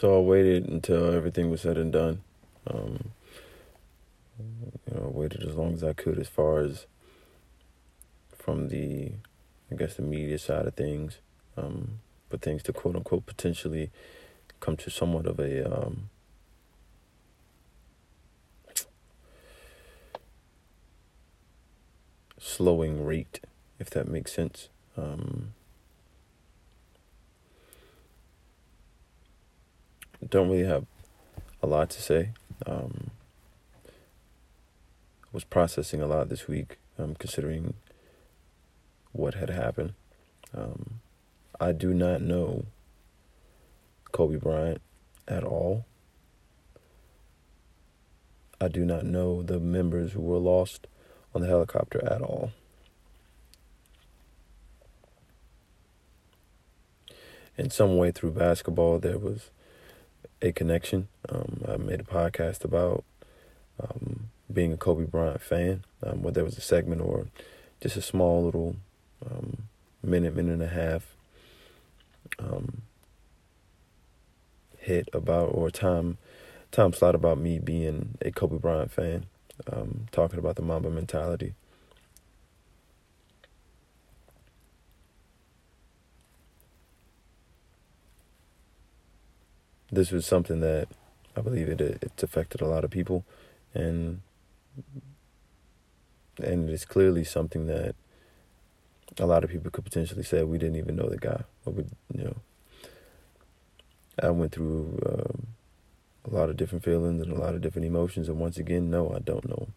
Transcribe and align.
So 0.00 0.16
I 0.16 0.20
waited 0.22 0.66
until 0.66 1.12
everything 1.12 1.50
was 1.50 1.60
said 1.60 1.76
and 1.76 1.92
done. 1.92 2.22
Um, 2.66 3.10
you 4.38 4.94
know, 4.94 5.04
I 5.04 5.08
waited 5.08 5.46
as 5.46 5.56
long 5.56 5.74
as 5.74 5.84
I 5.84 5.92
could 5.92 6.18
as 6.18 6.26
far 6.26 6.60
as 6.60 6.86
from 8.34 8.68
the, 8.68 9.12
I 9.70 9.74
guess, 9.74 9.96
the 9.96 10.02
media 10.02 10.38
side 10.38 10.64
of 10.66 10.72
things, 10.72 11.18
um, 11.54 11.98
for 12.30 12.38
things 12.38 12.62
to 12.62 12.72
quote 12.72 12.96
unquote 12.96 13.26
potentially 13.26 13.90
come 14.58 14.78
to 14.78 14.88
somewhat 14.88 15.26
of 15.26 15.38
a 15.38 15.70
um, 15.70 16.08
slowing 22.38 23.04
rate, 23.04 23.40
if 23.78 23.90
that 23.90 24.08
makes 24.08 24.32
sense. 24.32 24.70
Um, 24.96 25.52
don't 30.30 30.48
really 30.48 30.66
have 30.66 30.86
a 31.62 31.66
lot 31.66 31.90
to 31.90 32.02
say. 32.02 32.30
Um, 32.66 33.10
I 33.86 35.28
was 35.32 35.44
processing 35.44 36.00
a 36.00 36.06
lot 36.06 36.28
this 36.28 36.48
week, 36.48 36.78
um, 36.98 37.14
considering 37.16 37.74
what 39.12 39.34
had 39.34 39.50
happened. 39.50 39.94
Um, 40.56 41.00
I 41.60 41.72
do 41.72 41.92
not 41.92 42.22
know 42.22 42.64
Kobe 44.12 44.36
Bryant 44.36 44.80
at 45.28 45.44
all. 45.44 45.84
I 48.60 48.68
do 48.68 48.84
not 48.84 49.04
know 49.04 49.42
the 49.42 49.58
members 49.58 50.12
who 50.12 50.20
were 50.20 50.38
lost 50.38 50.86
on 51.34 51.42
the 51.42 51.48
helicopter 51.48 52.04
at 52.04 52.22
all. 52.22 52.52
In 57.56 57.70
some 57.70 57.96
way, 57.96 58.10
through 58.10 58.32
basketball, 58.32 58.98
there 58.98 59.18
was 59.18 59.50
a 60.42 60.52
connection. 60.52 61.08
Um, 61.28 61.62
I 61.68 61.76
made 61.76 62.00
a 62.00 62.04
podcast 62.04 62.64
about 62.64 63.04
um, 63.80 64.30
being 64.52 64.72
a 64.72 64.76
Kobe 64.76 65.04
Bryant 65.04 65.40
fan, 65.40 65.84
um, 66.02 66.22
where 66.22 66.32
there 66.32 66.44
was 66.44 66.58
a 66.58 66.60
segment 66.60 67.00
or 67.00 67.26
just 67.80 67.96
a 67.96 68.02
small 68.02 68.44
little 68.44 68.76
um, 69.24 69.64
minute, 70.02 70.34
minute 70.34 70.52
and 70.52 70.62
a 70.62 70.68
half 70.68 71.14
um, 72.38 72.82
hit 74.78 75.08
about 75.12 75.46
or 75.46 75.70
time 75.70 76.18
time 76.70 76.92
slot 76.92 77.14
about 77.14 77.38
me 77.38 77.58
being 77.58 78.16
a 78.22 78.30
Kobe 78.30 78.58
Bryant 78.58 78.92
fan, 78.92 79.26
um, 79.72 80.06
talking 80.12 80.38
about 80.38 80.56
the 80.56 80.62
Mamba 80.62 80.88
mentality. 80.90 81.54
This 89.92 90.10
was 90.10 90.24
something 90.24 90.60
that 90.60 90.88
I 91.36 91.40
believe 91.40 91.68
it 91.68 91.80
it's 91.80 92.22
affected 92.22 92.60
a 92.60 92.66
lot 92.66 92.84
of 92.84 92.90
people, 92.90 93.24
and 93.74 94.20
and 96.42 96.68
it 96.68 96.72
is 96.72 96.84
clearly 96.84 97.24
something 97.24 97.66
that 97.66 97.94
a 99.18 99.26
lot 99.26 99.44
of 99.44 99.50
people 99.50 99.70
could 99.70 99.84
potentially 99.84 100.22
say 100.22 100.42
we 100.42 100.58
didn't 100.58 100.76
even 100.76 100.96
know 100.96 101.08
the 101.08 101.18
guy, 101.18 101.42
or 101.64 101.72
we, 101.72 101.84
you 102.14 102.24
know. 102.24 102.36
I 104.22 104.30
went 104.30 104.52
through 104.52 104.98
um, 105.06 105.46
a 106.30 106.34
lot 106.34 106.50
of 106.50 106.56
different 106.56 106.84
feelings 106.84 107.22
and 107.22 107.32
a 107.32 107.38
lot 107.40 107.54
of 107.54 107.60
different 107.60 107.86
emotions, 107.86 108.28
and 108.28 108.38
once 108.38 108.58
again, 108.58 108.90
no, 108.90 109.12
I 109.14 109.18
don't 109.18 109.48
know. 109.48 109.68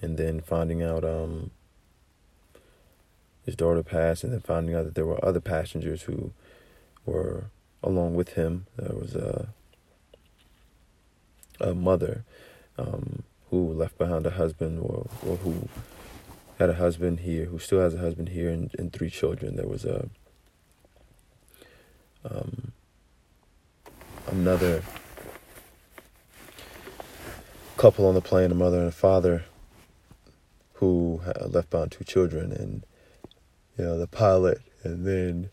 And 0.00 0.18
then 0.18 0.40
finding 0.40 0.82
out 0.82 1.04
um, 1.04 1.50
his 3.44 3.56
daughter 3.56 3.82
passed, 3.82 4.24
and 4.24 4.32
then 4.32 4.40
finding 4.40 4.74
out 4.74 4.84
that 4.84 4.94
there 4.94 5.06
were 5.06 5.22
other 5.24 5.40
passengers 5.40 6.02
who 6.02 6.32
were 7.04 7.44
along 7.82 8.14
with 8.14 8.30
him. 8.30 8.66
There 8.76 8.96
was 8.96 9.14
a 9.14 9.48
a 11.60 11.74
mother 11.74 12.24
um, 12.78 13.22
who 13.50 13.72
left 13.72 13.96
behind 13.98 14.26
a 14.26 14.30
husband, 14.30 14.80
or 14.80 15.06
or 15.26 15.36
who 15.36 15.68
had 16.58 16.70
a 16.70 16.74
husband 16.74 17.20
here, 17.20 17.46
who 17.46 17.58
still 17.58 17.80
has 17.80 17.94
a 17.94 17.98
husband 17.98 18.30
here, 18.30 18.50
and, 18.50 18.74
and 18.78 18.92
three 18.92 19.10
children. 19.10 19.56
There 19.56 19.68
was 19.68 19.84
a 19.84 20.08
um, 22.24 22.72
another 24.26 24.82
couple 27.76 28.06
on 28.06 28.14
the 28.14 28.20
plane, 28.20 28.50
a 28.50 28.54
mother 28.54 28.78
and 28.78 28.88
a 28.88 28.92
father, 28.92 29.44
who 30.74 31.20
left 31.46 31.70
behind 31.70 31.92
two 31.92 32.04
children, 32.04 32.50
and 32.50 32.84
you 33.78 33.84
know 33.84 33.98
the 33.98 34.06
pilot, 34.06 34.60
and 34.82 35.06
then 35.06 35.50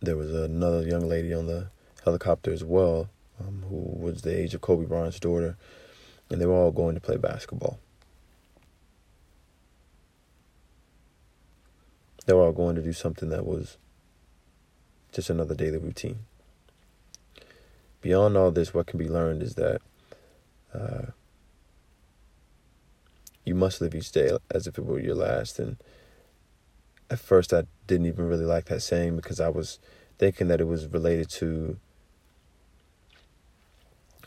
there 0.00 0.16
was 0.16 0.32
another 0.32 0.82
young 0.82 1.08
lady 1.08 1.32
on 1.32 1.46
the 1.46 1.68
helicopter 2.04 2.52
as 2.52 2.64
well, 2.64 3.08
um, 3.38 3.64
who 3.68 3.76
was 3.76 4.22
the 4.22 4.36
age 4.36 4.54
of 4.54 4.60
Kobe 4.60 4.86
Bryant's 4.86 5.20
daughter, 5.20 5.56
and 6.30 6.40
they 6.40 6.46
were 6.46 6.54
all 6.54 6.72
going 6.72 6.94
to 6.94 7.00
play 7.00 7.16
basketball. 7.16 7.78
They 12.26 12.32
were 12.32 12.42
all 12.42 12.52
going 12.52 12.76
to 12.76 12.82
do 12.82 12.92
something 12.92 13.28
that 13.30 13.44
was 13.44 13.76
just 15.12 15.30
another 15.30 15.54
daily 15.54 15.78
routine. 15.78 16.20
Beyond 18.02 18.36
all 18.36 18.50
this, 18.50 18.72
what 18.72 18.86
can 18.86 18.98
be 18.98 19.08
learned 19.08 19.42
is 19.42 19.56
that 19.56 19.82
uh, 20.72 21.06
must 23.60 23.80
live 23.80 23.94
each 23.94 24.10
day 24.10 24.30
as 24.50 24.66
if 24.66 24.78
it 24.78 24.84
were 24.84 24.98
your 24.98 25.14
last. 25.14 25.58
And 25.58 25.76
at 27.10 27.18
first, 27.18 27.52
I 27.52 27.64
didn't 27.86 28.06
even 28.06 28.26
really 28.26 28.44
like 28.44 28.64
that 28.66 28.80
saying 28.80 29.16
because 29.16 29.38
I 29.38 29.48
was 29.48 29.78
thinking 30.18 30.48
that 30.48 30.60
it 30.60 30.66
was 30.66 30.86
related 30.86 31.28
to 31.30 31.78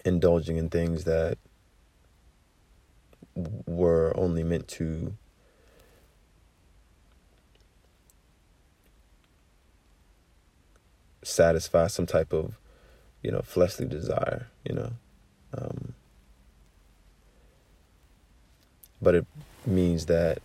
indulging 0.05 0.57
in 0.57 0.69
things 0.69 1.03
that 1.05 1.37
were 3.65 4.13
only 4.15 4.43
meant 4.43 4.67
to 4.67 5.13
satisfy 11.23 11.87
some 11.87 12.05
type 12.05 12.33
of, 12.33 12.59
you 13.21 13.31
know, 13.31 13.41
fleshly 13.41 13.85
desire, 13.87 14.47
you 14.65 14.75
know. 14.75 14.91
Um, 15.57 15.92
but 19.03 19.15
it 19.15 19.25
means 19.65 20.05
that 20.07 20.39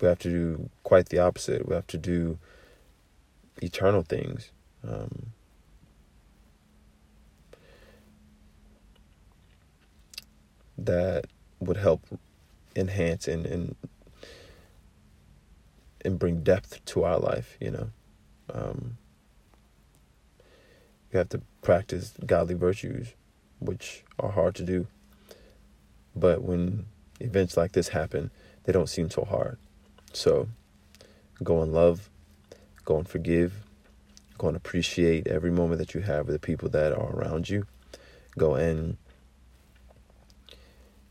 we 0.00 0.08
have 0.08 0.18
to 0.20 0.28
do 0.28 0.70
quite 0.82 1.08
the 1.08 1.18
opposite. 1.18 1.68
We 1.68 1.74
have 1.74 1.86
to 1.88 1.98
do 1.98 2.38
eternal 3.62 4.02
things. 4.02 4.50
Um, 4.86 5.32
that 10.76 11.26
would 11.60 11.76
help 11.76 12.02
enhance 12.76 13.26
and, 13.26 13.44
and 13.46 13.74
and 16.04 16.18
bring 16.18 16.42
depth 16.42 16.84
to 16.84 17.02
our 17.02 17.18
life, 17.18 17.56
you 17.60 17.72
know. 17.72 17.90
Um, 18.54 18.96
you 21.12 21.18
have 21.18 21.28
to 21.30 21.40
practice 21.60 22.14
godly 22.24 22.54
virtues, 22.54 23.14
which 23.58 24.04
are 24.18 24.30
hard 24.30 24.54
to 24.56 24.62
do. 24.62 24.86
But 26.18 26.42
when 26.42 26.86
events 27.20 27.56
like 27.56 27.72
this 27.72 27.88
happen, 27.88 28.30
they 28.64 28.72
don't 28.72 28.88
seem 28.88 29.10
so 29.10 29.24
hard. 29.24 29.58
So 30.12 30.48
go 31.42 31.62
and 31.62 31.72
love, 31.72 32.10
go 32.84 32.98
and 32.98 33.08
forgive, 33.08 33.52
go 34.36 34.48
and 34.48 34.56
appreciate 34.56 35.26
every 35.26 35.50
moment 35.50 35.78
that 35.78 35.94
you 35.94 36.00
have 36.00 36.26
with 36.26 36.34
the 36.34 36.44
people 36.44 36.68
that 36.70 36.92
are 36.92 37.12
around 37.12 37.48
you. 37.48 37.66
Go 38.36 38.54
and 38.54 38.96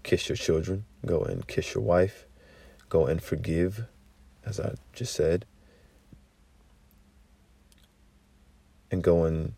kiss 0.03 0.29
your 0.29 0.35
children, 0.35 0.85
go 1.05 1.21
and 1.21 1.47
kiss 1.47 1.73
your 1.73 1.83
wife, 1.83 2.25
go 2.89 3.05
and 3.05 3.21
forgive, 3.21 3.85
as 4.45 4.59
I 4.59 4.75
just 4.93 5.13
said, 5.13 5.45
and 8.89 9.03
go 9.03 9.25
and 9.25 9.53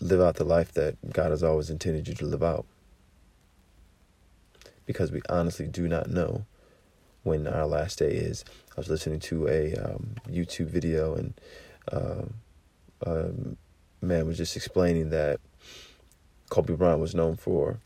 live 0.00 0.20
out 0.20 0.36
the 0.36 0.44
life 0.44 0.72
that 0.72 1.12
God 1.12 1.30
has 1.30 1.42
always 1.42 1.70
intended 1.70 2.08
you 2.08 2.14
to 2.14 2.24
live 2.24 2.42
out. 2.42 2.66
Because 4.86 5.12
we 5.12 5.22
honestly 5.28 5.66
do 5.66 5.88
not 5.88 6.10
know 6.10 6.44
when 7.22 7.46
our 7.46 7.66
last 7.66 7.98
day 7.98 8.10
is. 8.10 8.44
I 8.76 8.80
was 8.80 8.88
listening 8.88 9.20
to 9.20 9.48
a 9.48 9.74
um, 9.74 10.16
YouTube 10.28 10.66
video, 10.66 11.14
and 11.14 11.34
uh, 11.90 12.24
a 13.02 13.30
man 14.00 14.26
was 14.26 14.36
just 14.36 14.56
explaining 14.56 15.10
that 15.10 15.40
Kobe 16.50 16.74
Bryant 16.74 17.00
was 17.00 17.14
known 17.14 17.36
for, 17.36 17.78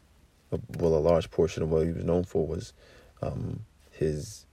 well, 0.51 0.95
a 0.95 0.99
large 0.99 1.31
portion 1.31 1.63
of 1.63 1.71
what 1.71 1.87
he 1.87 1.93
was 1.93 2.05
known 2.05 2.25
for 2.25 2.47
was 2.47 2.73
um, 3.21 3.61
his 3.91 4.47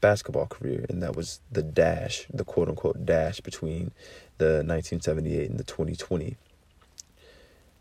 basketball 0.00 0.46
career, 0.46 0.86
and 0.88 1.02
that 1.02 1.16
was 1.16 1.40
the 1.50 1.62
dash, 1.62 2.26
the 2.32 2.44
quote 2.44 2.68
unquote 2.68 3.04
dash 3.04 3.40
between 3.40 3.90
the 4.38 4.62
1978 4.64 5.50
and 5.50 5.58
the 5.58 5.64
2020 5.64 6.36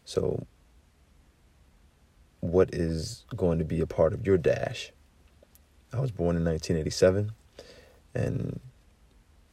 so, 0.10 0.48
what 2.42 2.74
is 2.74 3.24
going 3.36 3.60
to 3.60 3.66
be 3.66 3.82
a 3.82 3.86
part 3.86 4.14
of 4.14 4.26
your 4.26 4.38
dash? 4.38 4.92
I 5.94 6.00
was 6.00 6.12
born 6.12 6.36
in 6.36 6.46
1987. 6.46 7.32
And 8.14 8.60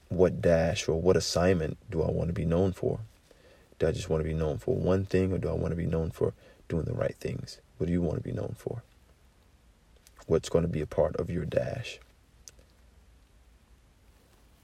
what 0.08 0.40
dash 0.40 0.88
or 0.88 1.00
what 1.00 1.16
assignment 1.16 1.78
do 1.90 2.02
I 2.02 2.10
want 2.10 2.28
to 2.28 2.34
be 2.34 2.44
known 2.44 2.72
for? 2.72 3.00
Do 3.78 3.86
I 3.86 3.92
just 3.92 4.08
want 4.08 4.22
to 4.22 4.28
be 4.28 4.34
known 4.34 4.58
for 4.58 4.74
one 4.74 5.04
thing 5.04 5.32
or 5.32 5.38
do 5.38 5.48
I 5.48 5.52
want 5.52 5.72
to 5.72 5.76
be 5.76 5.86
known 5.86 6.10
for 6.10 6.32
doing 6.68 6.84
the 6.84 6.94
right 6.94 7.16
things? 7.16 7.60
What 7.78 7.86
do 7.86 7.92
you 7.92 8.00
want 8.00 8.16
to 8.16 8.22
be 8.22 8.32
known 8.32 8.54
for? 8.56 8.82
What's 10.26 10.48
going 10.48 10.62
to 10.62 10.68
be 10.68 10.80
a 10.80 10.86
part 10.86 11.16
of 11.16 11.30
your 11.30 11.44
dash? 11.44 11.98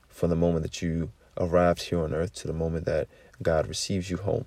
From 0.08 0.30
the 0.30 0.36
moment 0.36 0.62
that 0.62 0.82
you 0.82 1.10
arrived 1.36 1.82
here 1.82 2.02
on 2.02 2.14
earth 2.14 2.34
to 2.34 2.46
the 2.46 2.52
moment 2.52 2.86
that 2.86 3.08
God 3.42 3.66
receives 3.66 4.10
you 4.10 4.18
home 4.18 4.46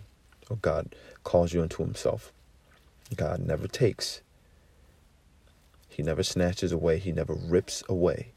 or 0.49 0.57
God 0.57 0.95
calls 1.23 1.53
you 1.53 1.61
into 1.61 1.83
Himself. 1.83 2.31
God 3.13 3.39
never 3.39 3.67
takes, 3.67 4.21
He 5.87 6.01
never 6.01 6.23
snatches 6.23 6.71
away, 6.71 6.97
He 6.99 7.11
never 7.11 7.33
rips 7.33 7.83
away. 7.87 8.31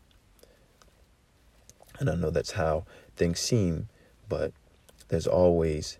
And 1.99 2.09
I 2.09 2.15
know 2.15 2.31
that's 2.31 2.53
how 2.53 2.85
things 3.17 3.41
seem, 3.41 3.89
but 4.29 4.53
there's 5.09 5.27
always 5.27 5.99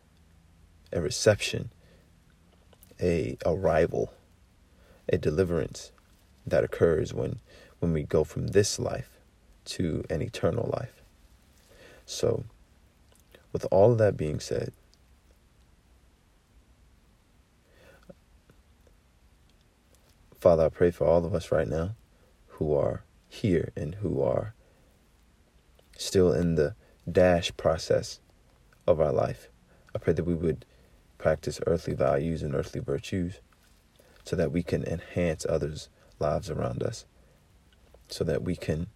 a 0.93 1.01
reception, 1.01 1.71
a 3.01 3.37
arrival, 3.45 4.13
a 5.09 5.19
deliverance 5.19 5.93
that 6.47 6.65
occurs 6.65 7.13
when 7.13 7.41
when 7.81 7.93
we 7.93 8.03
go 8.03 8.25
from 8.25 8.49
this 8.49 8.79
life 8.79 9.19
to 9.65 10.05
an 10.11 10.21
eternal 10.23 10.69
life. 10.73 11.03
So, 12.07 12.45
with 13.53 13.67
all 13.71 13.93
of 13.93 13.99
that 13.99 14.17
being 14.17 14.41
said, 14.41 14.73
Father, 20.39 20.67
I 20.67 20.69
pray 20.69 20.93
for 20.93 21.05
all 21.05 21.25
of 21.25 21.35
us 21.35 21.51
right 21.51 21.67
now 21.67 21.97
who 22.47 22.73
are 22.73 23.03
here 23.29 23.73
and 23.77 23.97
who 23.97 24.23
are 24.23 24.55
still 25.97 26.33
in 26.33 26.55
the 26.55 26.77
dash 27.11 27.57
process 27.57 28.21
of 28.87 29.01
our 29.01 29.13
life. 29.13 29.49
I 29.95 29.99
pray 29.99 30.13
that 30.13 30.25
we 30.25 30.35
would 30.35 30.65
practice 31.19 31.61
earthly 31.67 31.95
values 31.95 32.43
and 32.43 32.55
earthly 32.55 32.81
virtues 32.81 33.41
so 34.25 34.37
that 34.37 34.53
we 34.53 34.63
can 34.63 34.85
enhance 34.85 35.45
others' 35.49 35.89
lives 36.21 36.51
around 36.51 36.85
us, 36.85 37.05
so 38.09 38.23
that 38.23 38.43
we 38.45 38.55
can 38.55 38.87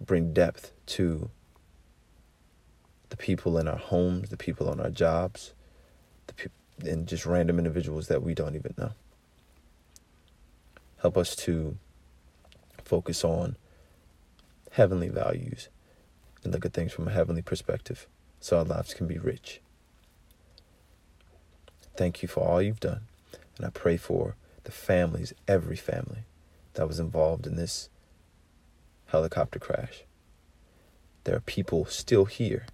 bring 0.00 0.32
depth 0.32 0.72
to 0.86 1.30
the 3.10 3.16
people 3.16 3.56
in 3.56 3.68
our 3.68 3.76
homes, 3.76 4.30
the 4.30 4.36
people 4.36 4.68
on 4.68 4.80
our 4.80 4.90
jobs, 4.90 5.54
the 6.26 6.34
pe- 6.34 6.90
and 6.90 7.06
just 7.06 7.24
random 7.24 7.58
individuals 7.58 8.08
that 8.08 8.22
we 8.22 8.34
don't 8.34 8.56
even 8.56 8.74
know. 8.76 8.92
Help 10.98 11.16
us 11.16 11.36
to 11.36 11.76
focus 12.84 13.24
on 13.24 13.56
heavenly 14.72 15.08
values 15.08 15.68
and 16.42 16.52
look 16.52 16.64
at 16.64 16.72
things 16.72 16.92
from 16.92 17.08
a 17.08 17.12
heavenly 17.12 17.42
perspective 17.42 18.06
so 18.40 18.58
our 18.58 18.64
lives 18.64 18.94
can 18.94 19.06
be 19.06 19.18
rich. 19.18 19.60
Thank 21.96 22.22
you 22.22 22.28
for 22.28 22.40
all 22.40 22.60
you've 22.60 22.80
done. 22.80 23.02
And 23.56 23.66
I 23.66 23.70
pray 23.70 23.96
for 23.96 24.36
the 24.64 24.72
families, 24.72 25.32
every 25.48 25.76
family 25.76 26.24
that 26.74 26.86
was 26.86 27.00
involved 27.00 27.46
in 27.46 27.56
this 27.56 27.88
helicopter 29.06 29.58
crash. 29.58 30.04
There 31.24 31.34
are 31.34 31.40
people 31.40 31.86
still 31.86 32.26
here 32.26 32.66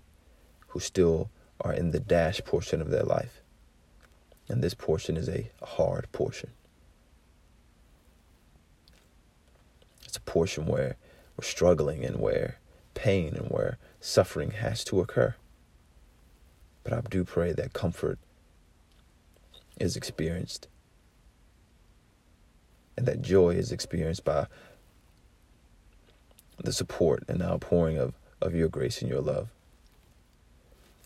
who 0.69 0.81
still 0.81 1.31
are 1.61 1.73
in 1.73 1.93
the 1.93 2.01
dash 2.01 2.43
portion 2.45 2.81
of 2.81 2.91
their 2.91 3.05
life. 3.05 3.41
And 4.49 4.63
this 4.63 4.75
portion 4.75 5.17
is 5.17 5.29
a 5.29 5.51
hard 5.63 6.11
portion. 6.13 6.51
It's 10.13 10.19
a 10.19 10.21
portion 10.21 10.67
where 10.67 10.97
we're 11.39 11.45
struggling 11.45 12.05
and 12.05 12.17
where 12.17 12.59
pain 12.93 13.35
and 13.35 13.47
where 13.47 13.79
suffering 13.99 14.51
has 14.51 14.85
to 14.85 15.01
occur. 15.01 15.37
But 16.85 16.93
I 16.93 17.01
do 17.09 17.25
pray 17.25 17.53
that 17.53 17.73
comfort 17.73 18.19
is 19.81 19.97
experienced 19.97 20.69
and 22.95 23.07
that 23.07 23.23
joy 23.23 23.55
is 23.55 23.73
experienced 23.73 24.23
by 24.23 24.49
the 26.63 26.75
support 26.75 27.23
and 27.27 27.41
the 27.41 27.47
outpouring 27.47 27.97
of, 27.97 28.13
of 28.43 28.55
your 28.55 28.69
grace 28.69 29.01
and 29.01 29.11
your 29.11 29.23
love. 29.23 29.49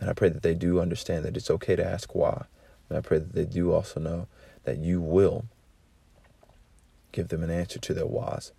And 0.01 0.11
I 0.11 0.15
pray 0.15 0.31
that 0.31 0.43
they 0.43 0.55
do 0.55 0.81
understand 0.81 1.25
that 1.25 1.37
it's 1.37 1.49
okay 1.49 1.77
to 1.77 1.87
ask 1.87 2.13
why. 2.13 2.47
And 2.89 2.99
I 2.99 3.03
pray 3.03 3.21
that 3.21 3.35
they 3.35 3.45
do 3.45 3.73
also 3.73 4.01
know 4.01 4.27
that 4.65 4.79
you 4.79 5.01
will 5.01 5.45
give 7.13 7.29
them 7.29 7.45
an 7.45 7.51
answer 7.51 7.79
to 7.79 7.95
their 7.95 8.05
whys. 8.05 8.51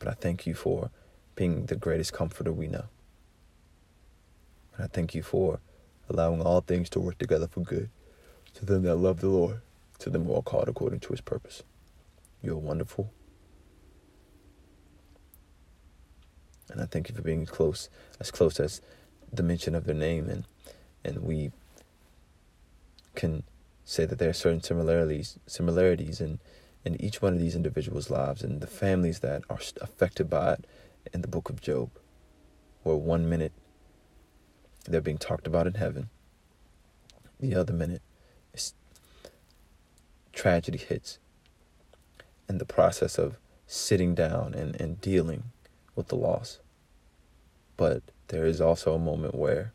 But 0.00 0.08
I 0.08 0.12
thank 0.12 0.46
you 0.46 0.54
for 0.54 0.90
being 1.36 1.66
the 1.66 1.76
greatest 1.76 2.12
comforter 2.12 2.52
we 2.52 2.66
know. 2.66 2.86
And 4.74 4.84
I 4.84 4.88
thank 4.88 5.14
you 5.14 5.22
for 5.22 5.60
allowing 6.08 6.42
all 6.42 6.60
things 6.60 6.90
to 6.90 7.00
work 7.00 7.18
together 7.18 7.46
for 7.46 7.60
good 7.60 7.88
to 8.54 8.66
them 8.66 8.82
that 8.82 8.96
love 8.96 9.20
the 9.20 9.28
Lord, 9.28 9.60
to 10.00 10.10
them 10.10 10.24
who 10.24 10.34
are 10.34 10.42
called 10.42 10.68
according 10.68 11.00
to 11.00 11.08
his 11.10 11.20
purpose. 11.20 11.62
You 12.42 12.54
are 12.54 12.58
wonderful. 12.58 13.12
And 16.70 16.80
I 16.80 16.86
thank 16.86 17.08
you 17.08 17.14
for 17.14 17.22
being 17.22 17.46
close, 17.46 17.88
as 18.18 18.30
close 18.30 18.58
as 18.58 18.80
the 19.32 19.42
mention 19.42 19.74
of 19.74 19.84
their 19.84 19.94
name 19.94 20.28
and 20.28 20.44
and 21.04 21.22
we 21.22 21.52
can 23.14 23.42
say 23.84 24.04
that 24.04 24.18
there 24.18 24.28
are 24.28 24.34
certain 24.34 24.62
similarities 24.62 25.38
similarities 25.46 26.20
in 26.20 26.38
in 26.84 27.00
each 27.00 27.20
one 27.20 27.34
of 27.34 27.38
these 27.38 27.56
individuals' 27.56 28.10
lives 28.10 28.42
and 28.42 28.60
the 28.60 28.66
families 28.66 29.20
that 29.20 29.42
are 29.50 29.60
affected 29.80 30.30
by 30.30 30.54
it 30.54 30.66
in 31.12 31.22
the 31.22 31.28
book 31.28 31.50
of 31.50 31.60
Job, 31.60 31.90
where 32.82 32.96
one 32.96 33.28
minute 33.28 33.52
they're 34.86 35.00
being 35.00 35.18
talked 35.18 35.46
about 35.46 35.66
in 35.66 35.74
heaven, 35.74 36.08
the 37.38 37.54
other 37.54 37.72
minute 37.72 38.02
tragedy 40.32 40.78
hits, 40.78 41.18
and 42.48 42.58
the 42.58 42.64
process 42.64 43.18
of 43.18 43.36
sitting 43.66 44.14
down 44.14 44.54
and, 44.54 44.80
and 44.80 45.00
dealing 45.00 45.44
with 45.94 46.08
the 46.08 46.16
loss. 46.16 46.60
But 47.76 48.02
there 48.28 48.46
is 48.46 48.60
also 48.60 48.94
a 48.94 48.98
moment 48.98 49.34
where 49.34 49.72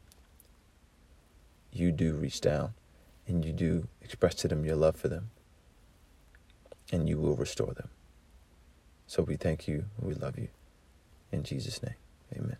you 1.72 1.92
do 1.92 2.14
reach 2.14 2.42
down 2.42 2.74
and 3.28 3.46
you 3.46 3.54
do 3.54 3.88
express 4.02 4.34
to 4.36 4.48
them 4.48 4.66
your 4.66 4.76
love 4.76 4.96
for 4.96 5.08
them 5.08 5.30
and 6.96 7.10
you 7.10 7.18
will 7.18 7.36
restore 7.36 7.74
them. 7.74 7.90
So 9.06 9.22
we 9.24 9.36
thank 9.36 9.68
you. 9.68 9.86
We 10.00 10.14
love 10.16 10.40
you. 10.40 10.48
In 11.32 11.44
Jesus' 11.44 11.84
name, 11.84 11.96
amen. 12.34 12.58